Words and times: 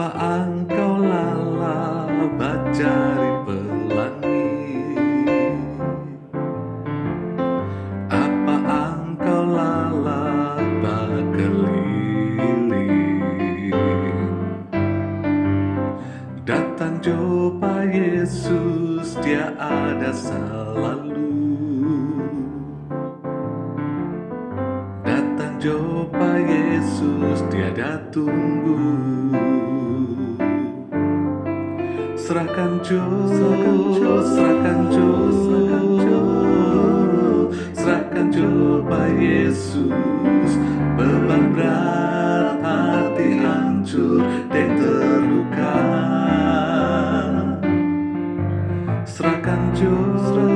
apa 0.00 0.16
engkau 0.48 0.96
lalabat 1.04 2.72
cari 2.72 3.32
pelangi? 3.44 4.48
Apa 8.08 8.56
engkau 8.64 9.44
lalabat 9.44 11.20
keliling? 11.36 12.72
Datang 16.48 16.96
coba 17.04 17.84
Yesus 17.84 19.20
dia 19.20 19.52
ada 19.60 20.16
selalu 20.16 21.09
Jumpa 25.60 26.40
Yesus, 26.40 27.44
Dia 27.52 28.00
tunggu. 28.08 28.80
Serahkan 32.16 32.80
jo, 32.80 33.04
serahkan 33.28 33.78
jo, 33.92 34.12
serahkan 34.24 34.80
jo, 34.88 35.08
serahkan 35.36 35.86
jo, 36.00 36.20
serahkan 37.76 38.26
jumpa 38.32 39.00
Yesus. 39.20 40.50
Beban 40.96 41.52
berat 41.52 42.56
hati 42.64 43.28
hancur 43.44 44.24
dan 44.48 44.68
terluka. 44.80 45.76
Serahkan 49.04 49.60
jo, 49.76 49.92
serahkan 50.24 50.49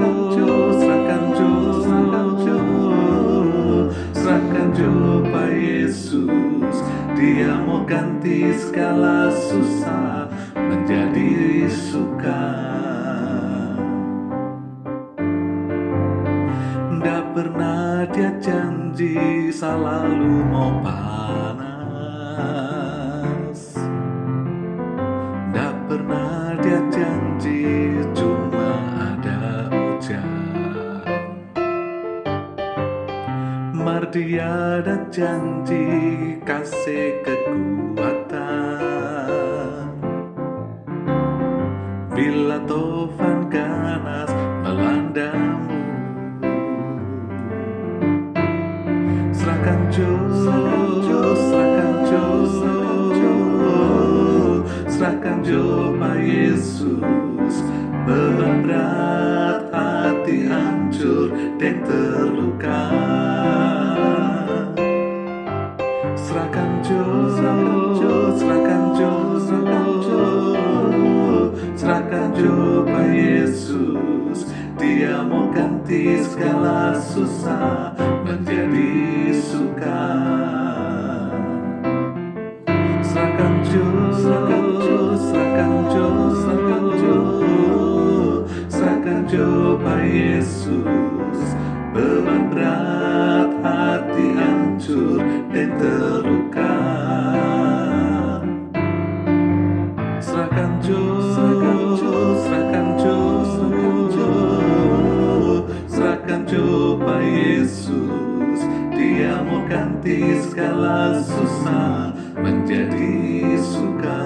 ganti 7.84 8.48
segala 8.56 9.28
susah 9.28 10.24
menjadi 10.56 11.68
suka. 11.68 12.44
Nggak 16.88 17.24
pernah 17.36 18.08
dia 18.14 18.32
janji 18.40 19.52
selalu 19.52 20.48
mau 20.48 20.80
panas 20.80 21.60
Nggak 25.52 25.74
pernah 25.90 26.56
dia 26.64 26.80
janji 26.88 28.00
cuma 28.16 28.70
ada 29.12 29.68
hujan 29.68 30.56
Mar 33.76 34.08
dia 34.08 34.80
ada 34.80 35.04
janji 35.12 35.84
kasih 36.46 37.20
kekuatan 37.20 37.33
Bila 42.14 42.62
tofan 42.62 43.50
ganas 43.50 44.30
melandamu 44.62 45.82
Serahkan 49.34 49.80
jo, 49.90 50.10
serahkan 50.30 51.94
jo, 52.06 52.24
serahkan 54.86 55.38
jo, 55.42 55.64
Yesus. 56.24 57.54
Beban 58.06 58.64
berat 58.64 59.68
hati 59.74 60.48
hancur 60.48 61.34
dan 61.58 61.76
terluka. 61.82 62.82
Serahkan 66.14 66.73
Pak 72.82 73.08
Yesus. 73.14 74.50
Dia 74.74 75.22
mau 75.22 75.50
ganti 75.54 76.18
segala 76.26 76.98
susah 76.98 77.94
menjadi 78.26 79.30
suka. 79.38 80.02
Serahkan 83.06 83.54
jo, 83.70 83.86
serahkan 84.18 84.64
jo, 84.82 84.98
serahkan 85.14 85.72
jo, 85.94 86.06
serahkan 86.34 86.84
jo, 86.98 87.16
serahkan 88.66 89.20
Yesus. 90.14 91.38
Beban 91.94 92.50
berat 92.50 93.50
hati 93.62 94.26
hancur 94.38 95.18
dan 95.50 95.70
terluka. 95.78 96.74
Serahkan 100.22 100.53
Yesus. 107.64 108.60
Dia 108.92 109.40
mau 109.40 109.64
ganti 109.64 110.36
segala 110.44 111.16
susah 111.24 112.12
menjadi 112.36 113.56
suka. 113.56 114.24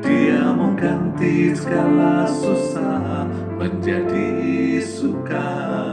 Dia 0.00 0.56
mau 0.56 0.72
ganti 0.72 1.52
segala 1.52 2.24
susah 2.32 3.28
menjadi 3.60 4.80
suka. 4.80 5.85